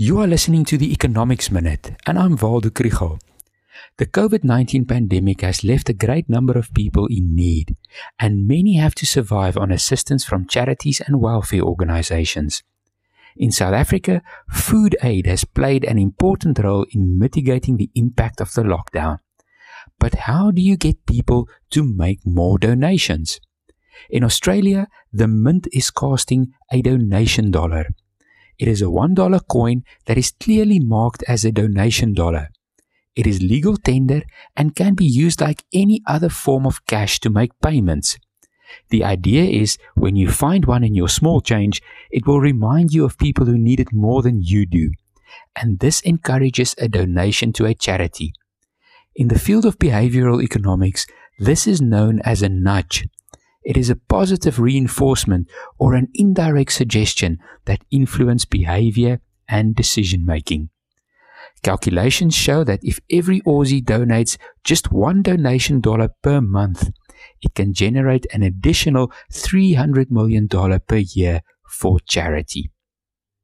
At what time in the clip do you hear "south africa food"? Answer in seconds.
13.50-14.94